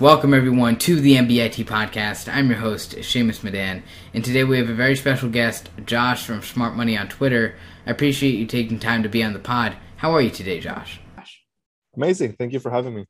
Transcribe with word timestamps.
Welcome, 0.00 0.32
everyone, 0.32 0.76
to 0.78 1.00
the 1.00 1.16
MBIT 1.16 1.64
podcast. 1.64 2.32
I'm 2.32 2.48
your 2.48 2.60
host, 2.60 2.94
Shamus 2.98 3.42
Madan, 3.42 3.82
and 4.14 4.24
today 4.24 4.44
we 4.44 4.56
have 4.58 4.68
a 4.68 4.74
very 4.74 4.94
special 4.94 5.28
guest, 5.28 5.70
Josh 5.86 6.24
from 6.24 6.40
Smart 6.40 6.76
Money 6.76 6.96
on 6.96 7.08
Twitter. 7.08 7.56
I 7.84 7.90
appreciate 7.90 8.36
you 8.36 8.46
taking 8.46 8.78
time 8.78 9.02
to 9.02 9.08
be 9.08 9.24
on 9.24 9.32
the 9.32 9.40
pod. 9.40 9.76
How 9.96 10.12
are 10.12 10.20
you 10.20 10.30
today, 10.30 10.60
Josh? 10.60 11.00
Amazing. 11.96 12.34
Thank 12.34 12.52
you 12.52 12.60
for 12.60 12.70
having 12.70 12.94
me. 12.94 13.06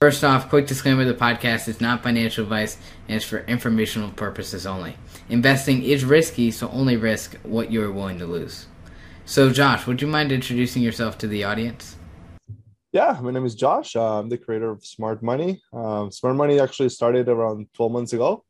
First 0.00 0.24
off, 0.24 0.48
quick 0.48 0.66
disclaimer 0.66 1.04
the 1.04 1.14
podcast 1.14 1.68
is 1.68 1.80
not 1.80 2.02
financial 2.02 2.42
advice 2.42 2.76
and 3.06 3.18
is 3.18 3.24
for 3.24 3.44
informational 3.44 4.10
purposes 4.10 4.66
only. 4.66 4.96
Investing 5.28 5.84
is 5.84 6.04
risky, 6.04 6.50
so 6.50 6.68
only 6.70 6.96
risk 6.96 7.36
what 7.44 7.70
you 7.70 7.84
are 7.84 7.92
willing 7.92 8.18
to 8.18 8.26
lose. 8.26 8.66
So, 9.24 9.50
Josh, 9.50 9.86
would 9.86 10.02
you 10.02 10.08
mind 10.08 10.32
introducing 10.32 10.82
yourself 10.82 11.18
to 11.18 11.28
the 11.28 11.44
audience? 11.44 11.94
Yeah, 12.92 13.18
my 13.20 13.30
name 13.30 13.44
is 13.44 13.54
Josh. 13.54 13.96
Uh, 13.96 14.20
I'm 14.20 14.28
the 14.28 14.38
creator 14.38 14.70
of 14.70 14.84
Smart 14.84 15.22
Money. 15.22 15.60
Um, 15.72 16.10
Smart 16.10 16.36
Money 16.36 16.60
actually 16.60 16.88
started 16.88 17.28
around 17.28 17.66
12 17.74 17.92
months 17.92 18.12
ago, 18.12 18.44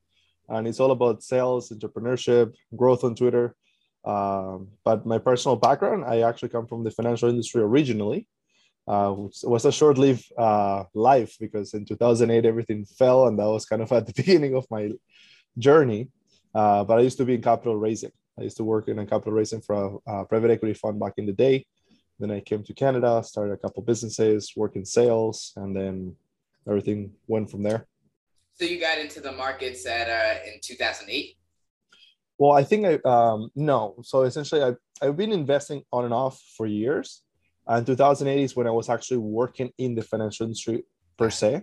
and 0.49 0.69
it's 0.69 0.79
all 0.79 0.91
about 0.91 1.23
sales, 1.23 1.71
entrepreneurship, 1.71 2.55
growth 2.77 3.03
on 3.03 3.15
Twitter. 3.15 3.57
Um, 4.05 4.69
but 4.85 5.07
my 5.07 5.19
personal 5.19 5.57
background, 5.57 6.05
I 6.05 6.21
actually 6.21 6.51
come 6.51 6.67
from 6.67 6.85
the 6.85 6.91
financial 6.91 7.29
industry 7.29 7.63
originally. 7.63 8.29
Uh, 8.87 9.15
was 9.43 9.65
a 9.65 9.73
short-lived 9.73 10.25
uh, 10.39 10.85
life 10.95 11.35
because 11.41 11.75
in 11.75 11.85
2008 11.85 12.45
everything 12.45 12.85
fell, 12.85 13.27
and 13.27 13.39
that 13.39 13.49
was 13.49 13.65
kind 13.65 13.83
of 13.83 13.91
at 13.91 14.07
the 14.07 14.13
beginning 14.17 14.55
of 14.55 14.67
my 14.71 14.93
journey. 15.59 16.11
Uh, 16.55 16.85
but 16.85 16.99
I 16.99 17.01
used 17.01 17.19
to 17.19 17.25
be 17.25 17.35
in 17.35 17.43
capital 17.43 17.75
raising. 17.75 18.13
I 18.39 18.43
used 18.43 18.59
to 18.59 18.65
work 18.65 18.87
in 18.89 18.99
a 18.99 19.07
capital 19.07 19.33
raising 19.33 19.63
for 19.63 20.01
a, 20.07 20.21
a 20.21 20.25
private 20.27 20.51
equity 20.51 20.75
fund 20.75 21.01
back 21.01 21.15
in 21.17 21.27
the 21.27 21.33
day 21.33 21.67
then 22.19 22.31
I 22.31 22.41
came 22.41 22.63
to 22.65 22.75
Canada, 22.75 23.23
started 23.25 23.53
a 23.53 23.57
couple 23.57 23.83
businesses, 23.83 24.53
work 24.57 24.77
in 24.77 24.85
sales, 24.85 25.53
and 25.57 25.77
then 25.77 26.15
everything 26.69 27.13
went 27.27 27.51
from 27.51 27.63
there. 27.63 27.87
So 28.55 28.65
you 28.65 28.81
got 28.81 28.99
into 28.99 29.21
the 29.21 29.33
markets 29.33 29.87
at 29.87 30.09
uh, 30.09 30.41
in 30.47 30.61
2008. 30.63 31.37
Well, 32.39 32.53
I 32.53 32.65
think 32.65 32.87
I 32.87 32.95
um, 33.09 33.51
no. 33.55 33.97
So 34.03 34.23
essentially, 34.23 34.63
I 34.63 34.75
I've 35.03 35.17
been 35.17 35.33
investing 35.33 35.83
on 35.93 36.05
and 36.05 36.15
off 36.15 36.41
for 36.57 36.67
years. 36.67 37.23
And 37.69 37.85
2008 37.85 38.43
is 38.43 38.55
when 38.55 38.67
I 38.67 38.71
was 38.71 38.89
actually 38.89 39.19
working 39.19 39.73
in 39.77 39.95
the 39.95 40.03
financial 40.03 40.45
industry 40.45 40.85
per 41.17 41.31
se. 41.31 41.63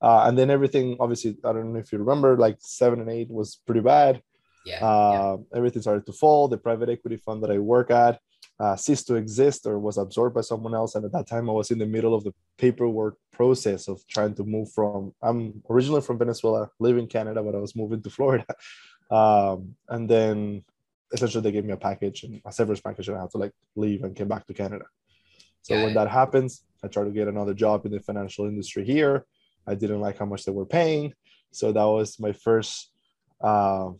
Uh, 0.00 0.24
and 0.26 0.38
then 0.38 0.50
everything, 0.50 0.96
obviously, 1.00 1.36
I 1.42 1.52
don't 1.52 1.72
know 1.72 1.78
if 1.78 1.90
you 1.90 1.98
remember, 1.98 2.36
like 2.36 2.58
seven 2.60 3.00
and 3.00 3.10
eight 3.10 3.30
was 3.30 3.60
pretty 3.66 3.80
bad. 3.80 4.22
Yeah, 4.66 4.84
uh, 4.84 5.38
yeah. 5.38 5.58
Everything 5.58 5.82
started 5.82 6.06
to 6.06 6.12
fall. 6.12 6.48
The 6.48 6.58
private 6.58 6.90
equity 6.90 7.16
fund 7.16 7.42
that 7.42 7.50
I 7.50 7.58
work 7.58 7.90
at 7.90 8.20
uh, 8.60 8.74
ceased 8.76 9.06
to 9.06 9.14
exist 9.14 9.66
or 9.66 9.78
was 9.78 9.98
absorbed 9.98 10.34
by 10.34 10.40
someone 10.40 10.74
else. 10.74 10.94
And 10.94 11.04
at 11.04 11.12
that 11.12 11.28
time, 11.28 11.48
I 11.48 11.52
was 11.52 11.70
in 11.70 11.78
the 11.78 11.86
middle 11.86 12.14
of 12.14 12.24
the 12.24 12.34
paperwork 12.56 13.16
process 13.32 13.88
of 13.88 14.04
trying 14.08 14.34
to 14.34 14.44
move 14.44 14.72
from. 14.72 15.14
I'm 15.22 15.62
originally 15.70 16.00
from 16.00 16.18
Venezuela, 16.18 16.68
live 16.80 16.98
in 16.98 17.06
Canada, 17.06 17.42
but 17.42 17.54
I 17.54 17.58
was 17.58 17.76
moving 17.76 18.02
to 18.02 18.10
Florida. 18.10 18.46
Um, 19.10 19.74
and 19.88 20.06
then 20.06 20.62
essentially 21.14 21.40
they 21.40 21.50
gave 21.50 21.64
me 21.64 21.72
a 21.72 21.78
package 21.78 22.24
and 22.24 22.42
a 22.44 22.52
severance 22.52 22.82
package, 22.82 23.08
and 23.08 23.16
I 23.16 23.22
had 23.22 23.30
to 23.30 23.38
like 23.38 23.52
leave 23.74 24.04
and 24.04 24.14
came 24.14 24.28
back 24.28 24.46
to 24.48 24.52
Canada. 24.52 24.84
So 25.62 25.82
when 25.82 25.94
that 25.94 26.10
happens, 26.10 26.62
I 26.84 26.88
tried 26.88 27.04
to 27.04 27.10
get 27.10 27.26
another 27.26 27.54
job 27.54 27.86
in 27.86 27.92
the 27.92 28.00
financial 28.00 28.44
industry 28.44 28.84
here. 28.84 29.24
I 29.66 29.76
didn't 29.76 30.02
like 30.02 30.18
how 30.18 30.26
much 30.26 30.44
they 30.44 30.52
were 30.52 30.66
paying, 30.66 31.14
so 31.52 31.72
that 31.72 31.84
was 31.84 32.20
my 32.20 32.32
first, 32.32 32.90
uh, 33.40 33.92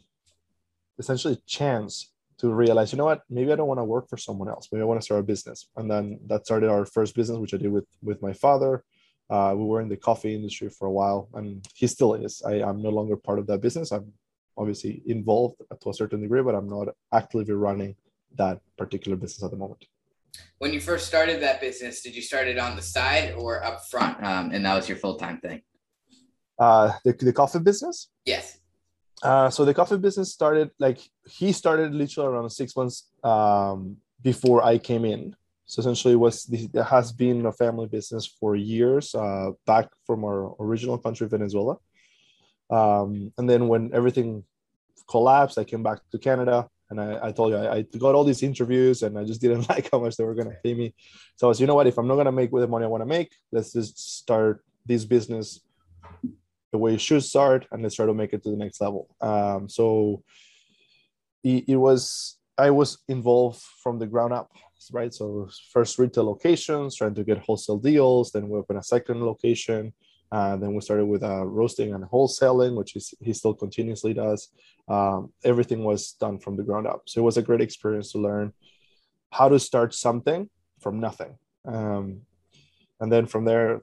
essentially, 0.98 1.38
chance 1.46 2.12
to 2.38 2.52
realize, 2.52 2.92
you 2.92 2.98
know 2.98 3.04
what, 3.04 3.22
maybe 3.28 3.52
I 3.52 3.56
don't 3.56 3.68
want 3.68 3.78
to 3.78 3.84
work 3.84 4.08
for 4.08 4.16
someone 4.16 4.48
else. 4.48 4.68
Maybe 4.70 4.82
I 4.82 4.84
want 4.84 5.00
to 5.00 5.04
start 5.04 5.20
a 5.20 5.24
business. 5.24 5.68
And 5.76 5.90
then 5.90 6.20
that 6.26 6.46
started 6.46 6.70
our 6.70 6.86
first 6.86 7.14
business, 7.14 7.38
which 7.38 7.54
I 7.54 7.56
did 7.56 7.72
with 7.72 7.86
with 8.02 8.22
my 8.22 8.32
father. 8.32 8.84
Uh, 9.30 9.54
we 9.56 9.64
were 9.64 9.82
in 9.82 9.88
the 9.88 9.96
coffee 9.96 10.34
industry 10.34 10.70
for 10.70 10.86
a 10.86 10.90
while, 10.90 11.28
and 11.34 11.66
he 11.74 11.86
still 11.86 12.14
is. 12.14 12.42
I, 12.46 12.54
am 12.70 12.80
no 12.80 12.88
longer 12.88 13.16
part 13.16 13.38
of 13.38 13.46
that 13.48 13.60
business. 13.60 13.92
I'm 13.92 14.12
obviously 14.56 15.02
involved 15.06 15.56
to 15.82 15.90
a 15.90 15.94
certain 15.94 16.22
degree, 16.22 16.42
but 16.42 16.54
I'm 16.54 16.68
not 16.68 16.88
actively 17.12 17.52
running 17.52 17.94
that 18.36 18.60
particular 18.78 19.16
business 19.16 19.42
at 19.44 19.50
the 19.50 19.56
moment. 19.56 19.84
When 20.58 20.72
you 20.72 20.80
first 20.80 21.06
started 21.06 21.42
that 21.42 21.60
business, 21.60 22.00
did 22.00 22.14
you 22.16 22.22
start 22.22 22.48
it 22.48 22.58
on 22.58 22.74
the 22.74 22.82
side 22.82 23.34
or 23.34 23.62
up 23.62 23.86
front? 23.90 24.22
Um, 24.22 24.50
and 24.52 24.64
that 24.64 24.74
was 24.74 24.88
your 24.88 24.98
full 24.98 25.16
time 25.16 25.40
thing? 25.40 25.62
Uh, 26.58 26.92
the, 27.04 27.12
the 27.12 27.32
coffee 27.32 27.60
business? 27.60 28.08
Yes. 28.24 28.57
Uh, 29.22 29.50
so 29.50 29.64
the 29.64 29.74
coffee 29.74 29.96
business 29.96 30.32
started 30.32 30.70
like 30.78 30.98
he 31.28 31.52
started 31.52 31.92
literally 31.92 32.28
around 32.28 32.50
six 32.50 32.76
months 32.76 33.10
um, 33.24 33.96
before 34.22 34.62
I 34.62 34.78
came 34.78 35.04
in. 35.04 35.34
So 35.66 35.80
essentially, 35.80 36.14
it 36.14 36.18
was 36.18 36.48
it 36.50 36.82
has 36.82 37.12
been 37.12 37.44
a 37.46 37.52
family 37.52 37.88
business 37.88 38.26
for 38.26 38.56
years, 38.56 39.14
uh, 39.14 39.50
back 39.66 39.88
from 40.06 40.24
our 40.24 40.54
original 40.60 40.96
country, 40.98 41.28
Venezuela. 41.28 41.76
Um, 42.70 43.32
and 43.36 43.48
then 43.48 43.68
when 43.68 43.90
everything 43.92 44.44
collapsed, 45.10 45.58
I 45.58 45.64
came 45.64 45.82
back 45.82 46.00
to 46.12 46.18
Canada, 46.18 46.68
and 46.90 47.00
I, 47.00 47.28
I 47.28 47.32
told 47.32 47.52
you 47.52 47.58
I, 47.58 47.76
I, 47.76 47.82
got 47.98 48.14
all 48.14 48.24
these 48.24 48.42
interviews, 48.42 49.02
and 49.02 49.18
I 49.18 49.24
just 49.24 49.40
didn't 49.40 49.68
like 49.68 49.90
how 49.92 49.98
much 50.00 50.16
they 50.16 50.24
were 50.24 50.34
going 50.34 50.50
to 50.50 50.56
pay 50.62 50.74
me. 50.74 50.94
So 51.36 51.46
I 51.46 51.48
was, 51.48 51.60
you 51.60 51.66
know 51.66 51.74
what, 51.74 51.86
if 51.86 51.98
I'm 51.98 52.08
not 52.08 52.14
going 52.14 52.26
to 52.26 52.32
make 52.32 52.52
with 52.52 52.62
the 52.62 52.68
money 52.68 52.84
I 52.84 52.88
want 52.88 53.02
to 53.02 53.06
make, 53.06 53.32
let's 53.52 53.72
just 53.72 53.98
start 54.18 54.64
this 54.86 55.04
business 55.04 55.60
the 56.72 56.78
way 56.78 56.96
should 56.96 57.24
start 57.24 57.66
and 57.72 57.82
let's 57.82 57.94
try 57.94 58.06
to 58.06 58.14
make 58.14 58.32
it 58.32 58.42
to 58.42 58.50
the 58.50 58.56
next 58.56 58.80
level. 58.80 59.08
Um, 59.20 59.68
so 59.68 60.22
it, 61.44 61.64
it, 61.68 61.76
was 61.76 62.36
i 62.58 62.70
was 62.70 62.98
involved 63.08 63.62
from 63.82 63.98
the 63.98 64.06
ground 64.06 64.32
up 64.32 64.50
right? 64.92 65.12
So 65.12 65.48
first 65.72 65.98
retail 65.98 66.24
locations 66.24 66.96
trying 66.96 67.14
to 67.14 67.24
get 67.24 67.38
wholesale 67.38 67.78
deals 67.78 68.32
then 68.32 68.48
we 68.48 68.58
opened 68.58 68.78
a 68.78 68.82
second 68.82 69.22
location 69.22 69.92
uh, 70.30 70.56
then 70.56 70.74
we 70.74 70.80
started 70.80 71.06
with 71.06 71.22
uh, 71.22 71.44
roasting 71.44 71.94
and 71.94 72.04
wholesaling 72.04 72.76
which 72.76 72.96
is 72.96 73.14
he 73.20 73.32
still 73.32 73.54
continuously 73.54 74.12
does. 74.12 74.48
Um, 74.86 75.32
everything 75.44 75.84
was 75.84 76.12
done 76.12 76.38
from 76.38 76.56
the 76.56 76.62
ground 76.62 76.86
up. 76.86 77.02
So 77.06 77.20
it 77.20 77.24
was 77.24 77.38
a 77.38 77.42
great 77.42 77.60
experience 77.60 78.12
to 78.12 78.18
learn 78.18 78.52
how 79.30 79.48
to 79.48 79.58
start 79.58 79.94
something 79.94 80.48
from 80.80 81.00
nothing. 81.00 81.38
Um, 81.64 82.22
and 83.00 83.10
then 83.10 83.26
from 83.26 83.44
there 83.44 83.82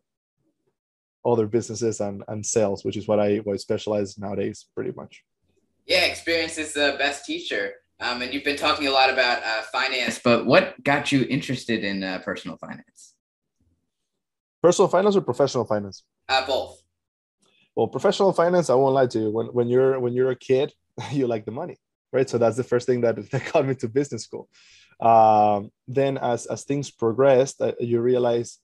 other 1.25 1.47
businesses 1.47 1.99
and, 1.99 2.23
and 2.27 2.45
sales, 2.45 2.85
which 2.85 2.97
is 2.97 3.07
what 3.07 3.19
I, 3.19 3.37
what 3.37 3.53
I 3.53 3.57
specialize 3.57 4.17
nowadays 4.17 4.67
pretty 4.75 4.91
much. 4.95 5.23
Yeah, 5.85 6.05
experience 6.05 6.57
is 6.57 6.73
the 6.73 6.95
best 6.97 7.25
teacher. 7.25 7.73
Um, 7.99 8.21
and 8.21 8.33
you've 8.33 8.43
been 8.43 8.57
talking 8.57 8.87
a 8.87 8.91
lot 8.91 9.09
about 9.09 9.41
uh, 9.43 9.61
finance, 9.71 10.19
but 10.23 10.45
what 10.45 10.83
got 10.83 11.11
you 11.11 11.25
interested 11.29 11.83
in 11.83 12.03
uh, 12.03 12.19
personal 12.19 12.57
finance? 12.57 13.13
Personal 14.61 14.89
finance 14.89 15.15
or 15.15 15.21
professional 15.21 15.63
finance? 15.65 16.03
Uh, 16.27 16.45
both. 16.45 16.81
Well, 17.75 17.87
professional 17.87 18.33
finance, 18.33 18.69
I 18.69 18.75
won't 18.75 18.95
lie 18.95 19.07
to 19.07 19.19
you. 19.19 19.29
When, 19.29 19.47
when 19.47 19.67
you're 19.67 19.99
when 19.99 20.13
you're 20.13 20.31
a 20.31 20.35
kid, 20.35 20.73
you 21.11 21.27
like 21.27 21.45
the 21.45 21.51
money, 21.51 21.77
right? 22.11 22.29
So 22.29 22.37
that's 22.37 22.57
the 22.57 22.63
first 22.63 22.85
thing 22.85 23.01
that, 23.01 23.15
that 23.31 23.51
got 23.53 23.65
me 23.65 23.75
to 23.75 23.87
business 23.87 24.23
school. 24.23 24.49
Um, 24.99 25.71
then 25.87 26.17
as 26.17 26.45
as 26.47 26.63
things 26.63 26.89
progressed, 26.89 27.61
uh, 27.61 27.73
you 27.79 28.01
realize 28.01 28.59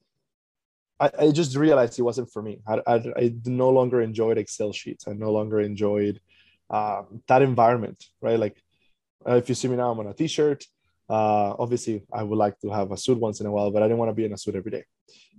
I, 1.02 1.10
I 1.20 1.32
just 1.32 1.56
realized 1.56 1.98
it 1.98 2.04
wasn't 2.04 2.32
for 2.32 2.42
me. 2.44 2.62
I, 2.68 2.82
I, 2.86 2.96
I, 3.18 3.34
no 3.46 3.70
longer 3.70 4.02
enjoyed 4.02 4.38
Excel 4.38 4.72
sheets. 4.72 5.08
I 5.08 5.14
no 5.14 5.32
longer 5.32 5.60
enjoyed 5.60 6.22
uh, 6.70 7.02
that 7.28 7.42
environment, 7.42 8.06
right? 8.22 8.40
Like 8.40 8.62
uh, 9.28 9.36
if 9.36 9.50
you 9.50 9.56
see 9.56 9.68
me 9.68 9.78
now, 9.78 9.92
I'm 9.92 10.00
on 10.00 10.08
a 10.08 10.14
t-shirt. 10.14 10.64
Uh, 11.10 11.56
obviously, 11.60 12.04
I 12.14 12.24
would 12.24 12.38
like 12.38 12.60
to 12.60 12.70
have 12.70 12.92
a 12.92 12.98
suit 12.98 13.20
once 13.20 13.42
in 13.42 13.48
a 13.48 13.52
while, 13.52 13.72
but 13.72 13.82
I 13.82 13.88
didn't 13.88 13.98
want 13.98 14.10
to 14.10 14.16
be 14.16 14.26
in 14.26 14.34
a 14.34 14.38
suit 14.38 14.56
every 14.56 14.72
day. 14.72 14.86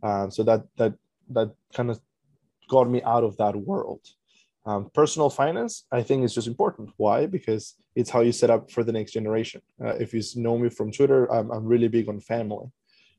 Um, 0.02 0.30
so 0.30 0.42
that 0.42 0.64
that 0.76 0.94
that 1.30 1.52
kind 1.72 1.90
of 1.90 2.00
got 2.68 2.90
me 2.90 3.00
out 3.02 3.24
of 3.24 3.36
that 3.38 3.56
world. 3.56 4.00
Um, 4.66 4.90
personal 4.92 5.30
finance, 5.30 5.86
I 5.90 6.02
think, 6.02 6.24
is 6.24 6.34
just 6.34 6.46
important. 6.46 6.90
Why? 6.96 7.26
Because 7.26 7.74
it's 7.96 8.10
how 8.10 8.20
you 8.20 8.32
set 8.32 8.50
up 8.50 8.70
for 8.70 8.84
the 8.84 8.92
next 8.92 9.12
generation. 9.12 9.62
Uh, 9.82 9.94
if 9.94 10.12
you 10.12 10.22
know 10.36 10.58
me 10.58 10.68
from 10.68 10.92
Twitter, 10.92 11.26
I'm, 11.32 11.50
I'm 11.50 11.64
really 11.64 11.88
big 11.88 12.08
on 12.08 12.20
family. 12.20 12.66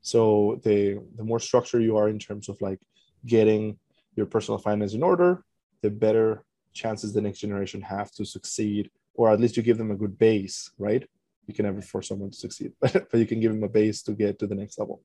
So 0.03 0.59
the 0.64 1.02
the 1.16 1.24
more 1.24 1.40
structured 1.40 1.81
you 1.81 1.97
are 1.97 2.09
in 2.09 2.19
terms 2.19 2.50
of 2.50 2.62
like 2.62 2.80
getting 3.25 3.78
your 4.16 4.25
personal 4.25 4.59
finance 4.59 4.94
in 4.94 5.02
order, 5.02 5.44
the 5.82 5.90
better 5.90 6.44
chances 6.73 7.14
the 7.14 7.22
next 7.22 7.40
generation 7.40 7.82
have 7.82 8.11
to 8.11 8.26
succeed, 8.26 8.91
or 9.16 9.32
at 9.32 9.40
least 9.40 9.58
you 9.58 9.64
give 9.64 9.78
them 9.78 9.91
a 9.91 9.96
good 9.96 10.20
base, 10.20 10.72
right? 10.78 11.08
You 11.47 11.53
can 11.53 11.66
never 11.66 11.82
force 11.82 12.09
someone 12.09 12.32
to 12.32 12.38
succeed, 12.38 12.73
but 12.79 13.14
you 13.14 13.26
can 13.26 13.40
give 13.40 13.53
them 13.53 13.64
a 13.64 13.70
base 13.70 14.03
to 14.03 14.11
get 14.11 14.40
to 14.40 14.47
the 14.47 14.55
next 14.55 14.78
level. 14.78 15.02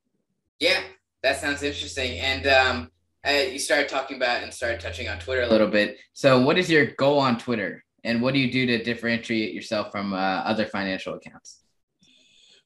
Yeah, 0.58 0.80
that 1.22 1.40
sounds 1.40 1.62
interesting. 1.62 2.18
And 2.18 2.46
um, 2.48 2.90
uh, 3.26 3.30
you 3.30 3.60
started 3.60 3.88
talking 3.88 4.16
about 4.16 4.42
and 4.42 4.52
started 4.52 4.80
touching 4.80 5.08
on 5.08 5.20
Twitter 5.20 5.42
a 5.42 5.48
little 5.48 5.68
bit. 5.68 5.98
So, 6.12 6.40
what 6.40 6.58
is 6.58 6.68
your 6.68 6.86
goal 6.86 7.20
on 7.20 7.38
Twitter, 7.38 7.84
and 8.02 8.20
what 8.20 8.34
do 8.34 8.40
you 8.40 8.50
do 8.50 8.66
to 8.66 8.82
differentiate 8.82 9.54
yourself 9.54 9.92
from 9.92 10.12
uh, 10.12 10.16
other 10.16 10.66
financial 10.66 11.14
accounts? 11.14 11.62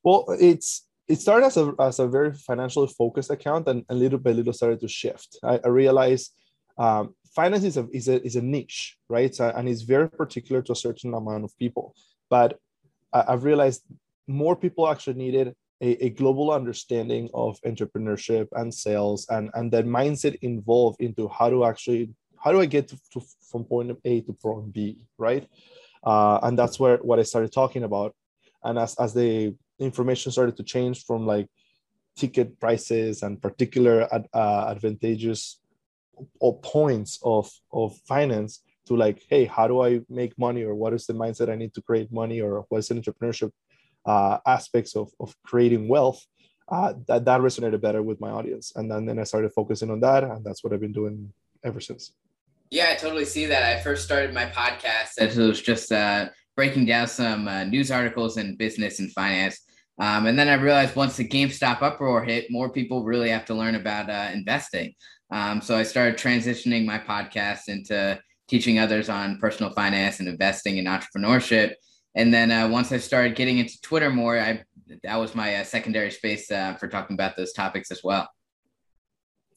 Well, 0.02 0.24
it's 0.40 0.86
it 1.12 1.20
started 1.20 1.44
as 1.44 1.58
a, 1.58 1.74
as 1.78 1.98
a 1.98 2.08
very 2.08 2.32
financially 2.32 2.88
focused 2.88 3.30
account 3.30 3.68
and, 3.68 3.84
little 3.90 4.18
by 4.18 4.32
little 4.32 4.54
started 4.54 4.80
to 4.80 4.88
shift. 4.88 5.36
I, 5.44 5.60
I 5.62 5.68
realized 5.68 6.32
um, 6.78 7.14
finance 7.36 7.64
is 7.64 7.76
a, 7.76 7.86
is, 7.92 8.08
a, 8.08 8.24
is 8.24 8.36
a 8.36 8.40
niche, 8.40 8.96
right? 9.10 9.38
And 9.38 9.68
it's 9.68 9.82
very 9.82 10.08
particular 10.08 10.62
to 10.62 10.72
a 10.72 10.82
certain 10.86 11.12
amount 11.12 11.44
of 11.44 11.56
people. 11.58 11.94
But 12.30 12.58
I, 13.12 13.32
have 13.32 13.44
realized 13.44 13.82
more 14.26 14.56
people 14.56 14.88
actually 14.88 15.18
needed 15.24 15.54
a, 15.82 16.06
a, 16.06 16.08
global 16.08 16.50
understanding 16.50 17.28
of 17.34 17.60
entrepreneurship 17.66 18.48
and 18.52 18.72
sales 18.72 19.26
and, 19.28 19.50
and 19.52 19.70
that 19.72 19.84
mindset 19.84 20.36
involved 20.40 21.02
into 21.02 21.28
how 21.28 21.50
to 21.50 21.66
actually 21.66 22.14
how 22.42 22.52
do 22.52 22.60
I 22.60 22.66
get 22.66 22.88
to, 22.88 22.96
to, 23.12 23.20
from 23.50 23.64
point 23.64 23.98
A 24.04 24.22
to 24.22 24.32
point 24.32 24.72
B, 24.72 25.04
right? 25.18 25.46
Uh, 26.02 26.38
and 26.42 26.58
that's 26.58 26.80
where 26.80 26.96
what 26.98 27.18
I 27.18 27.22
started 27.22 27.52
talking 27.52 27.84
about. 27.84 28.14
And 28.64 28.78
as 28.78 28.94
as 28.96 29.12
the 29.12 29.54
information 29.82 30.32
started 30.32 30.56
to 30.56 30.62
change 30.62 31.04
from 31.04 31.26
like 31.26 31.48
ticket 32.16 32.58
prices 32.60 33.22
and 33.22 33.40
particular 33.40 34.08
ad, 34.12 34.26
uh, 34.32 34.66
advantageous 34.68 35.60
or 36.40 36.58
points 36.60 37.18
of 37.22 37.50
of 37.72 37.96
finance 38.06 38.62
to 38.86 38.96
like, 38.96 39.22
hey, 39.28 39.44
how 39.44 39.66
do 39.66 39.82
I 39.82 40.00
make 40.08 40.38
money, 40.38 40.62
or 40.62 40.74
what 40.74 40.92
is 40.92 41.06
the 41.06 41.14
mindset 41.14 41.50
I 41.50 41.56
need 41.56 41.74
to 41.74 41.82
create 41.82 42.12
money, 42.12 42.40
or 42.40 42.64
what's 42.68 42.88
the 42.88 42.94
entrepreneurship 42.94 43.50
uh, 44.06 44.38
aspects 44.46 44.96
of 44.96 45.10
of 45.20 45.34
creating 45.44 45.88
wealth 45.88 46.24
uh, 46.68 46.94
that 47.06 47.24
that 47.24 47.40
resonated 47.40 47.80
better 47.80 48.02
with 48.02 48.20
my 48.20 48.30
audience, 48.30 48.72
and 48.76 48.90
then 48.90 49.06
then 49.06 49.18
I 49.18 49.24
started 49.24 49.52
focusing 49.52 49.90
on 49.90 50.00
that, 50.00 50.24
and 50.24 50.44
that's 50.44 50.62
what 50.62 50.72
I've 50.72 50.80
been 50.80 50.92
doing 50.92 51.32
ever 51.64 51.80
since. 51.80 52.12
Yeah, 52.70 52.88
I 52.90 52.94
totally 52.94 53.26
see 53.26 53.46
that. 53.46 53.62
I 53.62 53.82
first 53.82 54.04
started 54.04 54.32
my 54.32 54.46
podcast 54.46 55.18
as 55.18 55.36
it 55.36 55.46
was 55.46 55.60
just 55.60 55.92
uh, 55.92 56.30
breaking 56.62 56.86
down 56.86 57.08
some 57.08 57.48
uh, 57.48 57.64
news 57.64 57.90
articles 57.90 58.36
in 58.36 58.54
business 58.54 59.00
and 59.00 59.10
finance. 59.10 59.62
Um, 59.98 60.26
and 60.26 60.38
then 60.38 60.48
I 60.48 60.54
realized 60.54 60.94
once 60.94 61.16
the 61.16 61.26
GameStop 61.26 61.82
uproar 61.82 62.22
hit, 62.22 62.52
more 62.52 62.70
people 62.70 63.02
really 63.02 63.30
have 63.30 63.44
to 63.46 63.54
learn 63.54 63.74
about 63.74 64.08
uh, 64.08 64.30
investing. 64.32 64.94
Um, 65.32 65.60
so 65.60 65.76
I 65.76 65.82
started 65.82 66.16
transitioning 66.16 66.86
my 66.86 67.00
podcast 67.00 67.62
into 67.66 68.16
teaching 68.46 68.78
others 68.78 69.08
on 69.08 69.40
personal 69.40 69.72
finance 69.72 70.20
and 70.20 70.28
investing 70.28 70.78
and 70.78 70.86
entrepreneurship. 70.86 71.72
And 72.14 72.32
then 72.32 72.52
uh, 72.52 72.68
once 72.68 72.92
I 72.92 72.98
started 72.98 73.34
getting 73.34 73.58
into 73.58 73.80
Twitter 73.80 74.10
more, 74.10 74.38
I 74.38 74.62
that 75.02 75.16
was 75.16 75.34
my 75.34 75.56
uh, 75.56 75.64
secondary 75.64 76.12
space 76.12 76.48
uh, 76.48 76.74
for 76.74 76.86
talking 76.86 77.14
about 77.14 77.36
those 77.36 77.52
topics 77.52 77.90
as 77.90 78.04
well. 78.04 78.28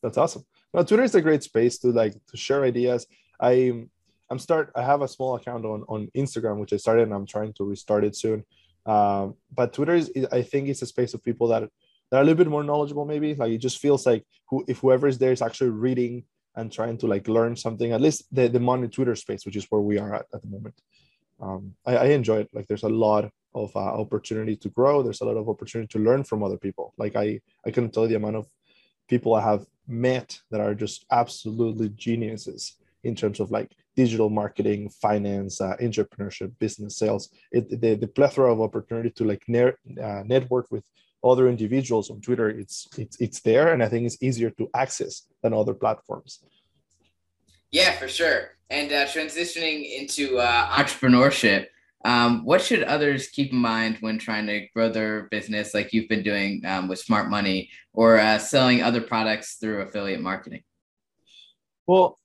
That's 0.01 0.17
awesome. 0.17 0.43
Now, 0.73 0.81
Twitter 0.81 1.03
is 1.03 1.13
a 1.13 1.21
great 1.21 1.43
space 1.43 1.77
to 1.81 1.89
like 1.89 2.13
to 2.31 2.35
share 2.35 2.63
ideas. 2.63 3.05
I 3.39 3.85
I'm 4.35 4.39
start. 4.39 4.71
I 4.75 4.83
have 4.83 5.01
a 5.01 5.07
small 5.07 5.35
account 5.35 5.63
on 5.65 5.85
on 5.87 6.11
Instagram 6.13 6.57
which 6.59 6.73
I 6.73 6.77
started, 6.77 7.03
and 7.03 7.13
I'm 7.13 7.25
trying 7.25 7.53
to 7.53 7.63
restart 7.63 8.03
it 8.03 8.15
soon. 8.17 8.43
Um, 8.85 9.35
but 9.59 9.71
Twitter 9.73 9.95
is, 9.95 10.11
I 10.31 10.41
think, 10.41 10.67
it's 10.67 10.81
a 10.81 10.85
space 10.93 11.13
of 11.13 11.23
people 11.23 11.47
that 11.47 11.63
that 12.09 12.17
are 12.17 12.21
a 12.21 12.25
little 12.25 12.43
bit 12.43 12.49
more 12.55 12.63
knowledgeable. 12.63 13.05
Maybe 13.05 13.33
like 13.33 13.53
it 13.53 13.63
just 13.67 13.79
feels 13.79 14.05
like 14.05 14.23
who 14.49 14.65
if 14.67 14.79
whoever 14.79 15.07
is 15.07 15.17
there 15.17 15.31
is 15.31 15.41
actually 15.41 15.69
reading 15.69 16.25
and 16.57 16.71
trying 16.71 16.97
to 16.97 17.07
like 17.07 17.29
learn 17.29 17.55
something. 17.55 17.93
At 17.93 18.01
least 18.01 18.27
the 18.29 18.49
the 18.49 18.59
money 18.59 18.89
Twitter 18.89 19.15
space, 19.15 19.45
which 19.45 19.55
is 19.55 19.67
where 19.69 19.85
we 19.89 19.97
are 19.97 20.13
at 20.15 20.25
at 20.33 20.41
the 20.41 20.49
moment. 20.49 20.75
Um, 21.39 21.75
I, 21.85 21.93
I 21.95 22.07
enjoy 22.19 22.39
it. 22.39 22.49
Like 22.51 22.67
there's 22.67 22.89
a 22.91 22.97
lot 23.07 23.31
of 23.53 23.73
uh, 23.73 23.79
opportunity 24.03 24.57
to 24.57 24.69
grow. 24.69 25.01
There's 25.01 25.21
a 25.21 25.25
lot 25.25 25.37
of 25.37 25.47
opportunity 25.47 25.87
to 25.95 26.03
learn 26.07 26.25
from 26.25 26.43
other 26.43 26.57
people. 26.57 26.93
Like 26.97 27.15
I, 27.15 27.39
I 27.65 27.71
couldn't 27.71 27.93
tell 27.93 28.03
you 28.03 28.09
the 28.09 28.21
amount 28.23 28.35
of 28.35 28.47
people 29.07 29.33
I 29.33 29.41
have 29.41 29.65
met 29.87 30.39
that 30.51 30.59
are 30.59 30.75
just 30.75 31.05
absolutely 31.09 31.89
geniuses 31.89 32.75
in 33.05 33.15
terms 33.15 33.39
of 33.39 33.51
like 33.51 33.71
digital 33.95 34.29
marketing, 34.29 34.89
finance, 34.89 35.61
uh, 35.61 35.75
entrepreneurship, 35.81 36.51
business, 36.59 36.97
sales. 36.97 37.29
It, 37.51 37.81
the, 37.81 37.95
the 37.95 38.07
plethora 38.07 38.51
of 38.51 38.59
opportunity 38.59 39.11
to 39.11 39.23
like 39.23 39.43
uh, 39.49 40.23
network 40.25 40.67
with 40.71 40.83
other 41.23 41.47
individuals 41.47 42.09
on 42.11 42.21
Twitter, 42.21 42.49
it's 42.49 42.87
it's 42.97 43.19
it's 43.19 43.39
there, 43.41 43.73
and 43.73 43.81
I 43.81 43.87
think 43.89 44.05
it's 44.05 44.21
easier 44.21 44.51
to 44.51 44.69
access 44.75 45.23
than 45.41 45.53
other 45.53 45.73
platforms. 45.73 46.43
Yeah, 47.71 47.91
for 47.93 48.07
sure. 48.07 48.57
And 48.69 48.91
uh, 48.91 49.05
transitioning 49.05 49.99
into 49.99 50.37
uh, 50.37 50.69
entrepreneurship, 50.79 51.65
um, 52.05 52.45
what 52.45 52.61
should 52.61 52.83
others 52.83 53.27
keep 53.29 53.51
in 53.51 53.57
mind 53.57 53.97
when 54.01 54.19
trying 54.19 54.45
to 54.47 54.67
grow 54.73 54.89
their 54.89 55.23
business, 55.31 55.73
like 55.73 55.93
you've 55.93 56.09
been 56.09 56.23
doing 56.23 56.63
um, 56.65 56.87
with 56.87 56.99
Smart 56.99 57.29
Money, 57.29 57.69
or 57.93 58.19
uh, 58.19 58.37
selling 58.37 58.83
other 58.83 59.01
products 59.01 59.55
through 59.55 59.81
affiliate 59.81 60.21
marketing? 60.21 60.63
Well, 61.87 62.17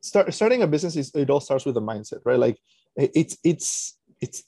start, 0.00 0.32
starting 0.32 0.62
a 0.62 0.66
business 0.66 0.96
is 0.96 1.10
it 1.14 1.30
all 1.30 1.40
starts 1.40 1.64
with 1.64 1.76
a 1.76 1.80
mindset, 1.80 2.20
right? 2.24 2.38
Like 2.38 2.58
it's 2.96 3.38
it's 3.44 3.98
it's 4.20 4.42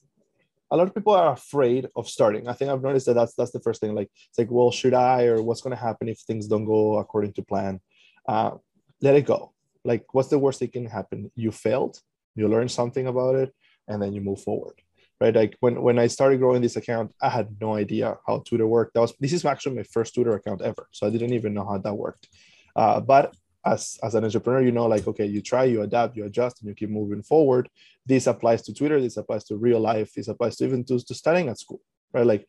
a 0.70 0.76
lot 0.76 0.88
of 0.88 0.94
people 0.94 1.12
are 1.12 1.32
afraid 1.32 1.88
of 1.96 2.08
starting. 2.08 2.48
I 2.48 2.54
think 2.54 2.70
I've 2.70 2.82
noticed 2.82 3.06
that 3.06 3.14
that's 3.14 3.34
that's 3.34 3.52
the 3.52 3.60
first 3.60 3.80
thing. 3.80 3.94
Like 3.94 4.10
it's 4.28 4.38
like, 4.38 4.50
well, 4.50 4.70
should 4.70 4.94
I, 4.94 5.24
or 5.24 5.42
what's 5.42 5.60
going 5.60 5.76
to 5.76 5.82
happen 5.82 6.08
if 6.08 6.18
things 6.20 6.46
don't 6.48 6.64
go 6.64 6.98
according 6.98 7.34
to 7.34 7.42
plan? 7.42 7.80
Uh, 8.26 8.52
let 9.00 9.16
it 9.16 9.26
go. 9.26 9.52
Like, 9.84 10.14
what's 10.14 10.28
the 10.28 10.38
worst 10.38 10.60
that 10.60 10.72
can 10.72 10.86
happen? 10.86 11.30
You 11.34 11.50
failed. 11.50 11.98
You 12.34 12.48
learn 12.48 12.68
something 12.68 13.06
about 13.06 13.34
it 13.34 13.52
and 13.88 14.02
then 14.02 14.12
you 14.12 14.20
move 14.20 14.40
forward 14.40 14.80
right 15.20 15.34
like 15.34 15.56
when 15.60 15.80
when 15.82 15.98
i 15.98 16.06
started 16.06 16.38
growing 16.38 16.62
this 16.62 16.76
account 16.76 17.12
i 17.20 17.28
had 17.28 17.48
no 17.60 17.74
idea 17.74 18.16
how 18.26 18.38
twitter 18.40 18.66
worked 18.66 18.94
that 18.94 19.00
was 19.00 19.14
this 19.20 19.32
is 19.32 19.44
actually 19.44 19.76
my 19.76 19.82
first 19.82 20.14
twitter 20.14 20.34
account 20.34 20.62
ever 20.62 20.88
so 20.92 21.06
i 21.06 21.10
didn't 21.10 21.32
even 21.32 21.54
know 21.54 21.64
how 21.64 21.78
that 21.78 21.94
worked 21.94 22.28
uh, 22.74 23.00
but 23.00 23.34
as 23.64 23.99
as 24.03 24.14
an 24.14 24.25
entrepreneur 24.25 24.61
you 24.61 24.73
know 24.73 24.87
like 24.87 25.06
okay 25.06 25.26
you 25.26 25.41
try 25.41 25.64
you 25.64 25.82
adapt 25.82 26.17
you 26.17 26.25
adjust 26.25 26.61
and 26.61 26.69
you 26.69 26.75
keep 26.75 26.91
moving 26.91 27.23
forward. 27.23 27.69
This 28.05 28.26
applies 28.26 28.62
to 28.62 28.75
twitter 28.75 29.00
this 29.00 29.17
applies 29.17 29.44
to 29.44 29.56
real 29.56 29.81
life 29.81 30.12
this 30.14 30.29
applies 30.29 30.56
to 30.56 30.64
even 30.64 30.85
to, 30.85 30.99
to 30.99 31.14
studying 31.14 31.49
at 31.49 31.59
school 31.59 31.81
right? 32.12 32.26
Like 32.26 32.49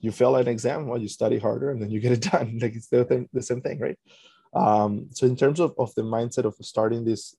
you 0.00 0.12
fail 0.12 0.36
an 0.36 0.48
exam 0.48 0.86
well 0.86 1.00
you 1.00 1.08
study 1.08 1.38
harder 1.38 1.70
and 1.70 1.80
then 1.80 1.90
you 1.90 2.00
get 2.00 2.12
it 2.12 2.20
done. 2.32 2.58
Like 2.60 2.74
it's 2.74 2.88
the, 2.88 3.26
the 3.32 3.42
same 3.42 3.60
thing 3.60 3.80
right? 3.80 3.98
Um, 4.54 5.08
so 5.12 5.26
in 5.26 5.36
terms 5.36 5.60
of, 5.60 5.74
of 5.78 5.94
the 5.94 6.02
mindset 6.02 6.44
of 6.44 6.54
starting 6.62 7.04
this 7.04 7.36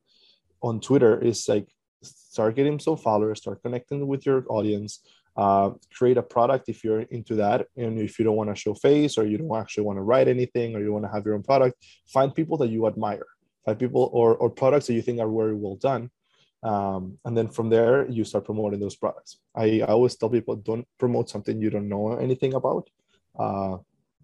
on 0.62 0.80
twitter 0.80 1.24
is 1.24 1.48
like 1.48 1.68
start 2.04 2.56
getting 2.56 2.80
some 2.80 2.98
followers, 2.98 3.40
start 3.40 3.62
connecting 3.64 4.08
with 4.08 4.25
your 4.25 4.46
audience, 4.50 5.02
uh, 5.38 5.72
create 5.94 6.18
a 6.18 6.24
product 6.24 6.68
if 6.68 6.84
you're 6.84 7.01
into 7.01 7.36
that. 7.36 7.68
And 7.78 8.00
if 8.00 8.18
you 8.18 8.25
don't 8.25 8.36
want 8.36 8.50
to 8.50 8.56
show 8.56 8.74
face 8.74 9.18
or 9.18 9.25
you 9.25 9.38
don't 9.38 9.56
actually 9.56 9.84
want 9.84 9.98
to 9.98 10.01
write 10.01 10.28
anything 10.28 10.75
or 10.75 10.81
you 10.81 10.92
want 10.92 11.06
to 11.06 11.12
have 11.12 11.25
your 11.25 11.36
own 11.36 11.44
product, 11.44 11.78
find 12.07 12.34
people 12.34 12.57
that 12.57 12.69
you 12.69 12.88
admire, 12.88 13.25
find 13.63 13.78
people 13.78 14.10
or, 14.12 14.36
or 14.36 14.50
products 14.50 14.88
that 14.88 14.94
you 14.94 15.01
think 15.01 15.19
are 15.19 15.30
very 15.30 15.54
well 15.54 15.75
done. 15.75 16.10
Um, 16.63 17.19
and 17.24 17.38
then 17.38 17.50
from 17.50 17.69
there, 17.69 18.10
you 18.10 18.24
start 18.24 18.45
promoting 18.45 18.80
those 18.80 18.95
products. 18.95 19.38
I, 19.56 19.81
I 19.81 19.92
always 19.92 20.16
tell 20.16 20.30
people 20.30 20.56
don't 20.56 20.88
promote 20.98 21.30
something 21.30 21.62
you 21.62 21.69
don't 21.69 21.88
know 21.88 22.18
anything 22.18 22.56
about. 22.56 22.90
Uh, 23.38 23.78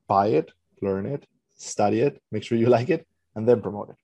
buy 0.07 0.27
it, 0.29 0.51
learn 0.81 1.05
it, 1.05 1.27
study 1.55 1.99
it, 1.99 2.21
make 2.31 2.43
sure 2.43 2.57
you 2.57 2.69
like 2.77 2.89
it, 2.89 3.05
and 3.35 3.47
then 3.47 3.61
promote 3.61 3.89
it. 3.91 3.95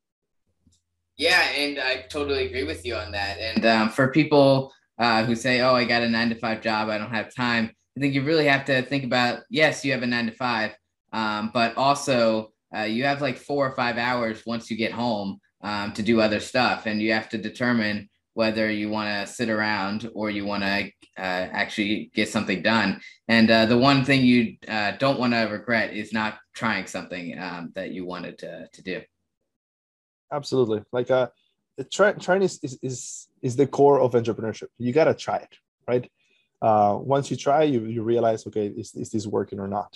Yeah, 1.18 1.42
and 1.50 1.80
I 1.80 2.06
totally 2.08 2.46
agree 2.46 2.64
with 2.64 2.86
you 2.86 2.96
on 2.96 3.12
that. 3.12 3.40
And 3.40 3.66
um, 3.66 3.90
for 3.90 4.08
people 4.10 4.72
uh, 5.00 5.24
who 5.26 5.36
say, 5.36 5.62
"Oh, 5.62 5.76
I 5.76 5.86
got 5.86 6.04
a 6.04 6.10
nine 6.10 6.30
to 6.30 6.36
five 6.36 6.62
job, 6.62 6.90
I 6.90 6.98
don't 6.98 7.14
have 7.14 7.34
time," 7.34 7.72
I 7.98 8.00
think 8.00 8.14
you 8.14 8.24
really 8.24 8.46
have 8.46 8.66
to 8.66 8.82
think 8.84 9.04
about. 9.04 9.42
Yes, 9.50 9.84
you 9.84 9.92
have 9.94 10.04
a 10.04 10.08
nine 10.08 10.28
to 10.28 10.32
five, 10.32 10.76
um, 11.14 11.52
but 11.54 11.76
also 11.78 12.52
uh, 12.76 12.84
you 12.84 13.06
have 13.06 13.22
like 13.22 13.38
four 13.38 13.68
or 13.68 13.76
five 13.76 13.98
hours 13.98 14.44
once 14.46 14.70
you 14.70 14.78
get 14.78 14.92
home 14.92 15.40
um, 15.62 15.94
to 15.94 16.04
do 16.04 16.22
other 16.22 16.40
stuff, 16.40 16.86
and 16.86 17.02
you 17.02 17.14
have 17.14 17.30
to 17.30 17.38
determine 17.38 18.10
whether 18.34 18.70
you 18.70 18.90
want 18.90 19.10
to 19.10 19.34
sit 19.34 19.50
around 19.50 20.10
or 20.14 20.30
you 20.30 20.46
want 20.46 20.64
to 20.64 20.86
uh, 21.18 21.48
actually 21.52 22.12
get 22.14 22.30
something 22.30 22.62
done. 22.62 23.02
And 23.28 23.50
uh, 23.52 23.66
the 23.66 23.78
one 23.78 24.06
thing 24.06 24.24
you 24.24 24.56
uh, 24.68 24.92
don't 24.92 25.20
want 25.20 25.34
to 25.34 25.40
regret 25.46 25.94
is 25.94 26.14
not 26.14 26.38
trying 26.54 26.88
something 26.88 27.38
um, 27.38 27.72
that 27.76 27.92
you 27.92 28.06
wanted 28.06 28.38
to, 28.40 28.68
to 28.72 28.82
do 28.82 29.02
absolutely 30.32 30.82
like 30.92 31.10
uh 31.12 31.28
trying 31.92 32.42
is, 32.42 32.60
is 32.62 32.78
is 32.82 33.29
is 33.42 33.56
the 33.56 33.68
core 33.68 34.00
of 34.00 34.12
entrepreneurship. 34.14 34.68
You 34.78 34.94
got 34.94 35.06
to 35.06 35.14
try 35.14 35.38
it 35.38 35.56
right? 35.90 36.10
Uh 36.62 36.98
once 37.16 37.26
you 37.32 37.38
try 37.48 37.64
you 37.74 37.80
you 37.96 38.02
realize 38.14 38.46
okay 38.48 38.68
is, 38.82 38.90
is 39.04 39.10
this 39.14 39.26
working 39.38 39.60
or 39.60 39.70
not? 39.80 39.92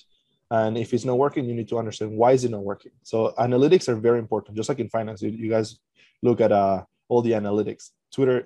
And 0.60 0.78
if 0.84 0.94
it's 0.94 1.06
not 1.10 1.18
working 1.26 1.44
you 1.50 1.56
need 1.60 1.70
to 1.74 1.78
understand 1.84 2.10
why 2.22 2.32
is 2.38 2.44
it 2.46 2.52
not 2.52 2.64
working. 2.72 2.94
So 3.12 3.18
analytics 3.48 3.88
are 3.90 4.00
very 4.10 4.20
important. 4.26 4.58
Just 4.60 4.70
like 4.70 4.82
in 4.86 4.90
finance 4.98 5.22
you, 5.22 5.32
you 5.44 5.50
guys 5.50 5.68
look 6.28 6.40
at 6.46 6.52
uh 6.52 6.80
all 7.10 7.22
the 7.22 7.36
analytics. 7.42 7.84
Twitter 8.16 8.40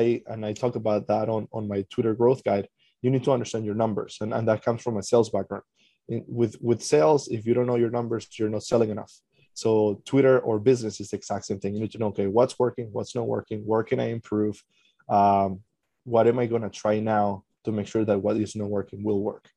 i 0.00 0.02
and 0.32 0.40
i 0.48 0.52
talk 0.52 0.74
about 0.82 1.02
that 1.12 1.26
on 1.34 1.42
on 1.56 1.66
my 1.72 1.80
twitter 1.92 2.14
growth 2.20 2.42
guide. 2.48 2.66
You 3.02 3.10
need 3.10 3.24
to 3.24 3.32
understand 3.36 3.64
your 3.68 3.78
numbers 3.84 4.12
and, 4.20 4.32
and 4.36 4.46
that 4.48 4.64
comes 4.66 4.80
from 4.82 4.96
a 4.96 5.02
sales 5.10 5.30
background. 5.36 5.64
In, 6.08 6.24
with 6.40 6.54
with 6.68 6.80
sales 6.94 7.28
if 7.36 7.40
you 7.46 7.54
don't 7.54 7.68
know 7.70 7.80
your 7.84 7.94
numbers 7.98 8.22
you're 8.38 8.54
not 8.56 8.64
selling 8.72 8.90
enough 8.96 9.12
so 9.54 10.00
Twitter 10.04 10.38
or 10.40 10.58
business 10.58 11.00
is 11.00 11.10
the 11.10 11.16
exact 11.16 11.46
same 11.46 11.60
thing. 11.60 11.74
You 11.74 11.80
need 11.80 11.92
to 11.92 11.98
know, 11.98 12.06
okay, 12.06 12.26
what's 12.26 12.58
working, 12.58 12.88
what's 12.92 13.14
not 13.14 13.26
working, 13.26 13.60
where 13.66 13.82
can 13.82 14.00
I 14.00 14.10
improve? 14.10 14.62
Um, 15.08 15.60
what 16.04 16.26
am 16.26 16.38
I 16.38 16.46
going 16.46 16.62
to 16.62 16.70
try 16.70 17.00
now 17.00 17.44
to 17.64 17.72
make 17.72 17.86
sure 17.86 18.04
that 18.04 18.18
what 18.18 18.36
is 18.36 18.56
not 18.56 18.68
working 18.68 19.04
will 19.04 19.20
work? 19.20 19.48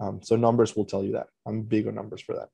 Um, 0.00 0.20
so 0.22 0.36
numbers 0.36 0.76
will 0.76 0.84
tell 0.84 1.02
you 1.02 1.12
that. 1.12 1.28
I'm 1.46 1.62
big 1.62 1.86
on 1.86 1.94
numbers 1.94 2.20
for 2.20 2.34
that. 2.34 2.48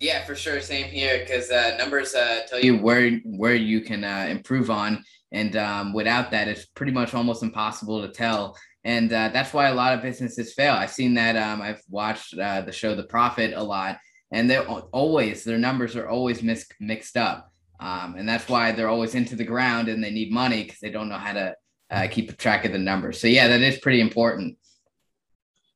Yeah, 0.00 0.24
for 0.24 0.34
sure. 0.34 0.60
Same 0.60 0.86
here 0.86 1.20
because 1.20 1.50
uh, 1.50 1.76
numbers 1.78 2.14
uh, 2.14 2.42
tell 2.48 2.60
you 2.60 2.76
where 2.76 3.18
where 3.24 3.54
you 3.54 3.80
can 3.80 4.04
uh, 4.04 4.26
improve 4.28 4.70
on, 4.70 5.02
and 5.32 5.56
um, 5.56 5.92
without 5.92 6.30
that, 6.32 6.48
it's 6.48 6.66
pretty 6.66 6.92
much 6.92 7.14
almost 7.14 7.42
impossible 7.42 8.02
to 8.02 8.12
tell. 8.12 8.56
And 8.84 9.10
uh, 9.12 9.30
that's 9.32 9.54
why 9.54 9.68
a 9.68 9.74
lot 9.74 9.94
of 9.94 10.02
businesses 10.02 10.52
fail. 10.52 10.74
I've 10.74 10.90
seen 10.90 11.14
that. 11.14 11.36
Um, 11.36 11.62
I've 11.62 11.80
watched 11.88 12.38
uh, 12.38 12.60
the 12.62 12.72
show 12.72 12.94
The 12.94 13.04
Profit 13.04 13.54
a 13.54 13.62
lot, 13.62 13.96
and 14.32 14.48
they're 14.48 14.68
always 14.68 15.44
their 15.44 15.58
numbers 15.58 15.96
are 15.96 16.08
always 16.08 16.42
mis- 16.42 16.68
mixed 16.80 17.16
up, 17.16 17.52
um, 17.80 18.16
and 18.16 18.28
that's 18.28 18.48
why 18.48 18.72
they're 18.72 18.88
always 18.88 19.14
into 19.14 19.36
the 19.36 19.44
ground 19.44 19.88
and 19.88 20.02
they 20.02 20.10
need 20.10 20.32
money 20.32 20.64
because 20.64 20.80
they 20.80 20.90
don't 20.90 21.08
know 21.08 21.18
how 21.18 21.32
to 21.32 21.54
uh, 21.90 22.08
keep 22.10 22.36
track 22.36 22.64
of 22.64 22.72
the 22.72 22.78
numbers. 22.78 23.20
So 23.20 23.26
yeah, 23.26 23.48
that 23.48 23.60
is 23.60 23.78
pretty 23.78 24.00
important. 24.00 24.58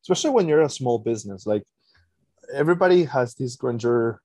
Especially 0.03 0.31
when 0.31 0.49
you're 0.49 0.63
a 0.63 0.71
small 0.71 0.99
business, 0.99 1.47
like 1.47 1.65
everybody 2.53 3.05
has 3.05 3.35
these 3.35 3.57
grandeur 3.57 4.21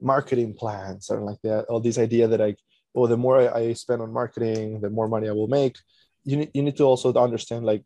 marketing 0.00 0.54
plans 0.54 1.10
or 1.10 1.20
like 1.20 1.40
that, 1.42 1.66
or 1.68 1.80
this 1.80 1.98
idea 1.98 2.26
that 2.28 2.40
like 2.40 2.58
oh, 2.94 3.06
the 3.06 3.16
more 3.16 3.40
I, 3.40 3.60
I 3.60 3.72
spend 3.72 4.02
on 4.02 4.12
marketing, 4.12 4.80
the 4.80 4.90
more 4.90 5.08
money 5.08 5.28
I 5.28 5.32
will 5.32 5.48
make. 5.48 5.76
You 6.24 6.36
need, 6.38 6.50
you 6.54 6.62
need 6.62 6.76
to 6.76 6.84
also 6.84 7.12
understand 7.14 7.64
like 7.64 7.84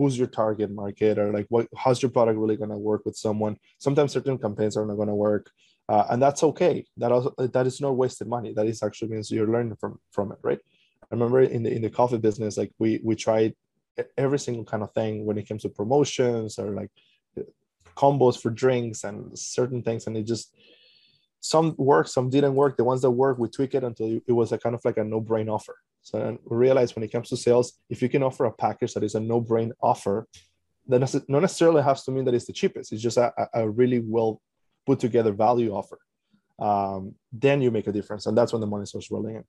who's 0.00 0.16
your 0.16 0.26
target 0.26 0.70
market 0.70 1.18
or 1.18 1.30
like 1.30 1.44
what 1.50 1.68
how's 1.76 2.00
your 2.00 2.10
product 2.10 2.38
really 2.38 2.56
going 2.56 2.70
to 2.70 2.78
work 2.78 3.02
with 3.04 3.14
someone? 3.14 3.54
Sometimes 3.76 4.12
certain 4.12 4.38
campaigns 4.38 4.74
are 4.74 4.86
not 4.86 4.94
going 4.94 5.08
to 5.08 5.14
work 5.14 5.50
uh, 5.90 6.06
and 6.08 6.22
that's 6.22 6.42
okay. 6.42 6.86
That 6.96 7.12
also 7.12 7.34
that 7.36 7.66
is 7.66 7.82
no 7.82 7.92
wasted 7.92 8.26
money. 8.26 8.54
That 8.54 8.66
is 8.66 8.82
actually 8.82 9.10
means 9.10 9.30
you're 9.30 9.54
learning 9.54 9.76
from 9.76 10.00
from 10.10 10.32
it 10.32 10.38
right? 10.42 10.58
I 11.02 11.14
remember 11.14 11.42
in 11.42 11.62
the 11.64 11.70
in 11.70 11.82
the 11.82 11.90
coffee 11.90 12.16
business 12.16 12.56
like 12.56 12.72
we 12.78 12.98
we 13.04 13.14
tried 13.14 13.54
every 14.16 14.38
single 14.38 14.64
kind 14.64 14.82
of 14.82 14.94
thing 14.94 15.26
when 15.26 15.36
it 15.36 15.46
comes 15.46 15.62
to 15.62 15.68
promotions 15.68 16.58
or 16.58 16.70
like 16.70 16.90
combos 17.94 18.40
for 18.40 18.48
drinks 18.48 19.04
and 19.04 19.38
certain 19.38 19.82
things 19.82 20.06
and 20.06 20.16
it 20.16 20.22
just 20.22 20.54
some 21.40 21.74
worked 21.76 22.08
some 22.08 22.30
didn't 22.30 22.54
work. 22.54 22.78
The 22.78 22.84
ones 22.84 23.02
that 23.02 23.10
worked 23.10 23.38
we 23.38 23.48
tweak 23.48 23.74
it 23.74 23.84
until 23.84 24.18
it 24.26 24.32
was 24.32 24.50
a 24.52 24.58
kind 24.58 24.74
of 24.74 24.82
like 24.82 24.96
a 24.96 25.04
no-brain 25.04 25.50
offer 25.50 25.76
so 26.02 26.38
we 26.44 26.56
realize 26.56 26.94
when 26.96 27.02
it 27.02 27.12
comes 27.12 27.28
to 27.28 27.36
sales, 27.36 27.78
if 27.88 28.02
you 28.02 28.08
can 28.08 28.22
offer 28.22 28.46
a 28.46 28.52
package 28.52 28.94
that 28.94 29.04
is 29.04 29.14
a 29.14 29.20
no-brain 29.20 29.72
offer, 29.82 30.26
that 30.88 30.98
doesn't 30.98 31.28
not 31.28 31.42
necessarily 31.42 31.82
has 31.82 32.04
to 32.04 32.10
mean 32.10 32.24
that 32.24 32.34
it's 32.34 32.46
the 32.46 32.52
cheapest. 32.52 32.92
It's 32.92 33.02
just 33.02 33.16
a, 33.16 33.32
a 33.54 33.68
really 33.68 34.00
well 34.00 34.40
put 34.86 34.98
together 34.98 35.32
value 35.32 35.72
offer. 35.72 35.98
Um, 36.58 37.14
then 37.32 37.62
you 37.62 37.70
make 37.70 37.86
a 37.86 37.92
difference, 37.92 38.26
and 38.26 38.36
that's 38.36 38.52
when 38.52 38.60
the 38.60 38.66
money 38.66 38.86
starts 38.86 39.10
rolling 39.10 39.36
in. 39.36 39.44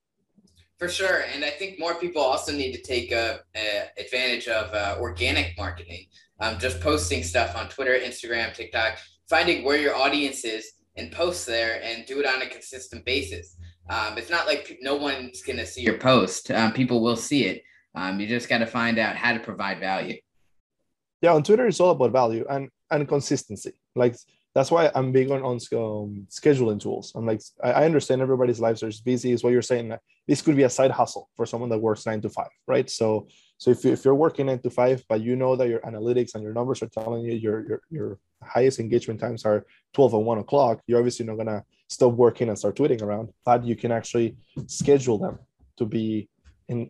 For 0.77 0.89
sure, 0.89 1.25
and 1.33 1.45
I 1.45 1.51
think 1.51 1.79
more 1.79 1.95
people 1.95 2.21
also 2.21 2.51
need 2.51 2.73
to 2.73 2.81
take 2.81 3.11
advantage 3.11 4.47
of 4.47 4.73
uh, 4.73 4.97
organic 4.99 5.55
marketing. 5.57 6.07
Um, 6.39 6.57
just 6.57 6.81
posting 6.81 7.23
stuff 7.23 7.55
on 7.55 7.69
Twitter, 7.69 7.93
Instagram, 7.93 8.53
TikTok, 8.53 8.97
finding 9.29 9.63
where 9.63 9.77
your 9.77 9.95
audience 9.95 10.43
is 10.43 10.71
and 10.95 11.11
post 11.11 11.45
there, 11.45 11.81
and 11.83 12.05
do 12.07 12.19
it 12.19 12.25
on 12.25 12.41
a 12.41 12.47
consistent 12.47 13.05
basis. 13.05 13.57
Um, 13.89 14.17
it's 14.17 14.29
not 14.29 14.47
like 14.47 14.77
no 14.81 14.95
one's 14.95 15.41
going 15.41 15.57
to 15.57 15.65
see 15.65 15.81
your 15.81 15.97
post. 15.97 16.51
Um, 16.51 16.71
people 16.73 17.01
will 17.01 17.15
see 17.15 17.45
it. 17.45 17.63
Um, 17.95 18.19
you 18.19 18.27
just 18.27 18.47
got 18.47 18.59
to 18.59 18.65
find 18.65 18.97
out 18.97 19.15
how 19.15 19.33
to 19.33 19.39
provide 19.39 19.79
value. 19.79 20.17
Yeah, 21.21 21.33
on 21.33 21.43
Twitter, 21.43 21.67
it's 21.67 21.79
all 21.79 21.91
about 21.91 22.11
value 22.11 22.45
and 22.49 22.69
and 22.89 23.07
consistency. 23.07 23.73
Like 23.95 24.15
that's 24.55 24.71
why 24.71 24.91
I'm 24.95 25.11
big 25.11 25.29
on 25.31 25.43
on 25.43 25.59
um, 25.73 26.27
scheduling 26.29 26.79
tools. 26.79 27.13
I'm 27.15 27.25
like, 27.25 27.41
I, 27.63 27.85
understand 27.85 28.21
everybody's 28.21 28.59
lives 28.59 28.83
are 28.83 28.91
busy. 29.05 29.31
Is 29.31 29.43
what 29.43 29.53
you're 29.53 29.61
saying. 29.61 29.93
This 30.27 30.41
could 30.41 30.55
be 30.55 30.63
a 30.63 30.69
side 30.69 30.91
hustle 30.91 31.29
for 31.35 31.45
someone 31.45 31.69
that 31.69 31.79
works 31.79 32.05
nine 32.05 32.21
to 32.21 32.29
five, 32.29 32.49
right? 32.67 32.89
So 32.89 33.27
so 33.57 33.71
if, 33.71 33.85
you, 33.85 33.91
if 33.91 34.03
you're 34.03 34.15
working 34.15 34.47
nine 34.47 34.59
to 34.59 34.69
five, 34.69 35.03
but 35.07 35.21
you 35.21 35.35
know 35.35 35.55
that 35.55 35.69
your 35.69 35.79
analytics 35.81 36.33
and 36.33 36.43
your 36.43 36.53
numbers 36.53 36.81
are 36.81 36.89
telling 36.89 37.23
you 37.23 37.33
your 37.33 37.67
your, 37.67 37.81
your 37.89 38.19
highest 38.43 38.79
engagement 38.79 39.19
times 39.19 39.45
are 39.45 39.65
12 39.93 40.15
and 40.15 40.25
1 40.25 40.37
o'clock, 40.39 40.81
you're 40.87 40.97
obviously 40.97 41.25
not 41.25 41.37
gonna 41.37 41.63
stop 41.91 42.13
working 42.13 42.47
and 42.49 42.57
start 42.57 42.75
tweeting 42.77 43.01
around. 43.01 43.29
But 43.43 43.65
you 43.65 43.75
can 43.75 43.91
actually 43.91 44.37
schedule 44.67 45.17
them 45.17 45.39
to 45.77 45.85
be 45.85 46.29
in 46.67 46.89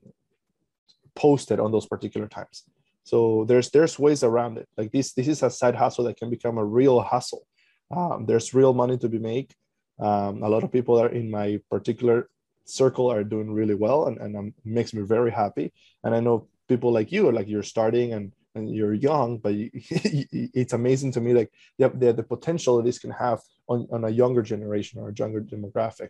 posted 1.16 1.60
on 1.60 1.72
those 1.72 1.88
particular 1.88 2.28
times. 2.28 2.64
So 3.04 3.46
there's 3.48 3.70
there's 3.72 3.98
ways 3.98 4.24
around 4.24 4.58
it. 4.60 4.68
Like 4.78 4.92
this 4.92 5.14
this 5.14 5.28
is 5.28 5.44
a 5.44 5.50
side 5.50 5.76
hustle 5.76 6.06
that 6.06 6.18
can 6.18 6.30
become 6.30 6.58
a 6.58 6.66
real 6.80 7.02
hustle. 7.02 7.44
Um, 7.90 8.26
there's 8.28 8.54
real 8.54 8.74
money 8.74 8.98
to 9.00 9.10
be 9.10 9.20
made. 9.20 9.54
Um, 10.00 10.44
a 10.44 10.50
lot 10.50 10.64
of 10.64 10.72
people 10.72 11.00
are 11.02 11.10
in 11.10 11.30
my 11.30 11.60
particular 11.70 12.30
circle 12.66 13.12
are 13.12 13.24
doing 13.24 13.52
really 13.52 13.76
well 13.76 14.08
and, 14.08 14.18
and 14.20 14.38
um, 14.38 14.54
makes 14.64 14.94
me 14.94 15.02
very 15.02 15.32
happy. 15.32 15.74
And 16.04 16.16
I 16.16 16.20
know 16.20 16.48
people 16.70 16.92
like 16.92 17.12
you, 17.12 17.32
like 17.32 17.48
you're 17.50 17.72
starting 17.76 18.14
and 18.14 18.32
and 18.56 18.70
you're 18.70 18.94
young, 18.94 19.38
but 19.38 19.54
you, 19.54 19.70
it's 19.74 20.74
amazing 20.74 21.12
to 21.14 21.22
me 21.22 21.34
like 21.34 21.52
the, 21.78 21.90
the, 21.90 22.14
the 22.14 22.24
potential 22.24 22.78
that 22.78 22.86
this 22.86 23.00
can 23.00 23.12
have 23.12 23.40
on, 23.68 23.88
on 23.92 24.04
a 24.04 24.10
younger 24.10 24.42
generation 24.42 25.00
or 25.00 25.10
a 25.10 25.14
younger 25.14 25.42
demographic. 25.42 26.10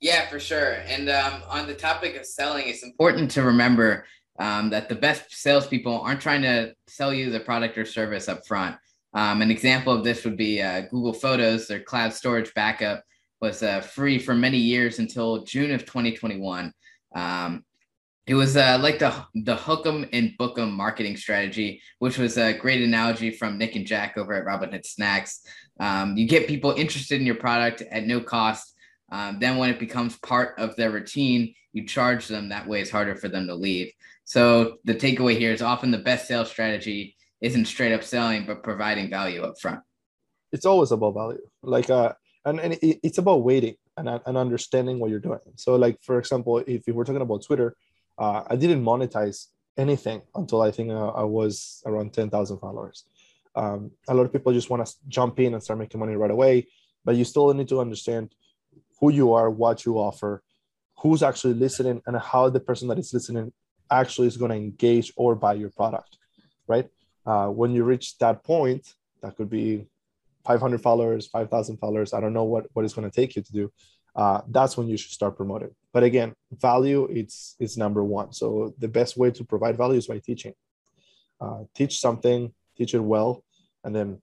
Yeah, 0.00 0.28
for 0.28 0.40
sure. 0.40 0.76
And 0.86 1.10
um, 1.10 1.42
on 1.48 1.66
the 1.66 1.74
topic 1.74 2.16
of 2.16 2.24
selling, 2.24 2.68
it's 2.68 2.82
important 2.82 3.30
to 3.32 3.42
remember 3.42 4.06
um, 4.38 4.70
that 4.70 4.88
the 4.88 4.94
best 4.94 5.30
salespeople 5.30 6.00
aren't 6.00 6.22
trying 6.22 6.42
to 6.42 6.74
sell 6.86 7.12
you 7.12 7.30
the 7.30 7.40
product 7.40 7.76
or 7.76 7.84
service 7.84 8.28
up 8.28 8.46
front. 8.46 8.76
Um, 9.12 9.42
an 9.42 9.50
example 9.50 9.92
of 9.92 10.02
this 10.02 10.24
would 10.24 10.36
be 10.36 10.62
uh, 10.62 10.82
Google 10.82 11.12
Photos. 11.12 11.68
Their 11.68 11.80
cloud 11.80 12.14
storage 12.14 12.54
backup 12.54 13.04
was 13.40 13.62
uh, 13.62 13.80
free 13.80 14.18
for 14.18 14.34
many 14.34 14.58
years 14.58 14.98
until 14.98 15.44
June 15.44 15.72
of 15.72 15.84
2021. 15.84 16.72
Um, 17.14 17.64
it 18.30 18.34
was 18.34 18.56
uh, 18.56 18.78
like 18.80 19.00
the 19.00 19.12
the 19.34 19.56
hook 19.56 19.84
'em 19.84 20.06
and 20.12 20.38
book 20.38 20.56
'em 20.56 20.70
marketing 20.72 21.16
strategy, 21.16 21.82
which 21.98 22.16
was 22.16 22.38
a 22.38 22.52
great 22.52 22.80
analogy 22.80 23.32
from 23.32 23.58
Nick 23.58 23.74
and 23.74 23.84
Jack 23.84 24.16
over 24.16 24.32
at 24.34 24.44
Robinhood 24.44 24.86
Snacks. 24.86 25.40
Um, 25.80 26.16
you 26.16 26.28
get 26.28 26.46
people 26.46 26.70
interested 26.70 27.18
in 27.20 27.26
your 27.26 27.40
product 27.46 27.82
at 27.90 28.06
no 28.06 28.20
cost. 28.20 28.72
Um, 29.10 29.40
then, 29.40 29.56
when 29.56 29.70
it 29.70 29.80
becomes 29.80 30.16
part 30.18 30.54
of 30.58 30.76
their 30.76 30.92
routine, 30.92 31.56
you 31.72 31.84
charge 31.88 32.28
them. 32.28 32.50
That 32.50 32.68
way, 32.68 32.80
it's 32.80 32.92
harder 32.92 33.16
for 33.16 33.28
them 33.28 33.48
to 33.48 33.54
leave. 33.56 33.90
So, 34.22 34.76
the 34.84 34.94
takeaway 34.94 35.36
here 35.36 35.50
is 35.50 35.60
often 35.60 35.90
the 35.90 35.98
best 35.98 36.28
sales 36.28 36.50
strategy 36.50 37.16
isn't 37.40 37.64
straight 37.64 37.92
up 37.92 38.04
selling, 38.04 38.46
but 38.46 38.62
providing 38.62 39.10
value 39.10 39.42
up 39.42 39.54
front. 39.60 39.80
It's 40.52 40.66
always 40.66 40.92
about 40.92 41.14
value. 41.14 41.48
Like, 41.64 41.90
uh, 41.90 42.12
and, 42.44 42.60
and 42.60 42.74
it, 42.74 43.00
it's 43.02 43.18
about 43.18 43.42
waiting 43.42 43.74
and, 43.96 44.08
and 44.24 44.36
understanding 44.36 45.00
what 45.00 45.10
you're 45.10 45.18
doing. 45.18 45.40
So, 45.56 45.74
like, 45.74 45.98
for 46.00 46.20
example, 46.20 46.58
if 46.58 46.86
we're 46.86 47.04
talking 47.04 47.22
about 47.22 47.44
Twitter, 47.44 47.74
uh, 48.20 48.44
I 48.46 48.56
didn't 48.56 48.84
monetize 48.84 49.46
anything 49.78 50.20
until 50.34 50.60
I 50.60 50.70
think 50.70 50.90
uh, 50.90 51.08
I 51.08 51.24
was 51.24 51.82
around 51.86 52.12
10,000 52.12 52.58
followers. 52.58 53.04
Um, 53.56 53.90
a 54.08 54.14
lot 54.14 54.26
of 54.26 54.32
people 54.32 54.52
just 54.52 54.68
want 54.68 54.86
to 54.86 54.92
jump 55.08 55.40
in 55.40 55.54
and 55.54 55.62
start 55.62 55.78
making 55.78 55.98
money 55.98 56.14
right 56.14 56.30
away, 56.30 56.68
but 57.04 57.16
you 57.16 57.24
still 57.24 57.52
need 57.54 57.68
to 57.68 57.80
understand 57.80 58.34
who 59.00 59.10
you 59.10 59.32
are, 59.32 59.50
what 59.50 59.86
you 59.86 59.98
offer, 59.98 60.42
who's 60.98 61.22
actually 61.22 61.54
listening, 61.54 62.02
and 62.06 62.16
how 62.18 62.50
the 62.50 62.60
person 62.60 62.88
that 62.88 62.98
is 62.98 63.12
listening 63.14 63.52
actually 63.90 64.28
is 64.28 64.36
going 64.36 64.50
to 64.50 64.56
engage 64.56 65.12
or 65.16 65.34
buy 65.34 65.54
your 65.54 65.70
product, 65.70 66.18
right? 66.68 66.88
Uh, 67.24 67.48
when 67.48 67.72
you 67.72 67.84
reach 67.84 68.18
that 68.18 68.44
point, 68.44 68.94
that 69.22 69.34
could 69.36 69.48
be 69.48 69.86
500 70.44 70.80
followers, 70.80 71.26
5,000 71.26 71.78
followers. 71.78 72.12
I 72.12 72.20
don't 72.20 72.34
know 72.34 72.44
what, 72.44 72.66
what 72.74 72.84
it's 72.84 72.94
going 72.94 73.10
to 73.10 73.14
take 73.14 73.34
you 73.34 73.42
to 73.42 73.52
do 73.52 73.72
uh, 74.16 74.40
that's 74.48 74.76
when 74.76 74.88
you 74.88 74.96
should 74.96 75.12
start 75.12 75.36
promoting. 75.36 75.70
But 75.92 76.04
again, 76.04 76.34
value 76.52 77.06
it's 77.10 77.56
it's 77.58 77.76
number 77.76 78.04
one. 78.04 78.32
So 78.32 78.74
the 78.78 78.88
best 78.88 79.16
way 79.16 79.30
to 79.32 79.44
provide 79.44 79.76
value 79.76 79.98
is 79.98 80.06
by 80.06 80.18
teaching. 80.18 80.54
Uh, 81.40 81.64
teach 81.74 82.00
something, 82.00 82.52
teach 82.76 82.94
it 82.94 83.00
well, 83.00 83.44
and 83.82 83.94
then 83.94 84.20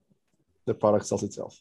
the 0.66 0.74
product 0.74 1.06
sells 1.06 1.22
itself. 1.22 1.60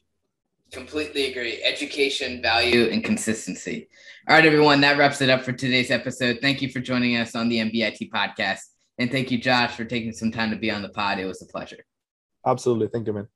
Completely 0.71 1.31
agree. 1.31 1.63
Education, 1.63 2.41
value, 2.41 2.89
and 2.91 3.03
consistency. 3.03 3.87
All 4.27 4.35
right, 4.35 4.45
everyone, 4.45 4.81
that 4.81 4.97
wraps 4.97 5.21
it 5.21 5.29
up 5.29 5.43
for 5.43 5.53
today's 5.53 5.89
episode. 5.89 6.39
Thank 6.41 6.61
you 6.61 6.69
for 6.69 6.81
joining 6.81 7.15
us 7.15 7.35
on 7.35 7.47
the 7.47 7.59
MBIT 7.59 8.11
podcast. 8.11 8.59
And 8.97 9.09
thank 9.09 9.31
you, 9.31 9.37
Josh, 9.37 9.75
for 9.75 9.85
taking 9.85 10.11
some 10.11 10.31
time 10.31 10.51
to 10.51 10.57
be 10.57 10.69
on 10.69 10.81
the 10.81 10.89
pod. 10.89 11.19
It 11.19 11.25
was 11.25 11.41
a 11.41 11.45
pleasure. 11.45 11.85
Absolutely. 12.45 12.87
Thank 12.87 13.07
you, 13.07 13.13
man. 13.13 13.27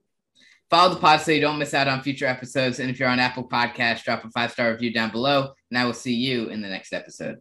Follow 0.72 0.94
the 0.94 1.00
pod 1.01 1.20
so 1.20 1.32
you 1.32 1.42
don't 1.42 1.60
miss 1.60 1.74
out 1.74 1.90
on 1.90 2.01
future 2.01 2.25
episodes. 2.25 2.80
And 2.80 2.90
if 2.90 2.98
you're 2.98 3.10
on 3.10 3.20
Apple 3.20 3.48
Podcasts, 3.48 4.04
drop 4.04 4.24
a 4.24 4.30
five 4.30 4.54
star 4.54 4.72
review 4.72 4.94
down 4.94 5.12
below. 5.12 5.51
And 5.70 5.78
I 5.78 5.84
will 5.84 5.94
see 5.94 6.13
you 6.13 6.48
in 6.48 6.62
the 6.62 6.70
next 6.70 6.94
episode. 6.94 7.40